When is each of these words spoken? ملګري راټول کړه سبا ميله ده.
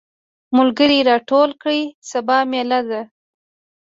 ملګري 0.57 0.99
راټول 1.09 1.49
کړه 1.61 1.79
سبا 2.11 2.37
ميله 2.51 2.79
ده. 2.89 3.01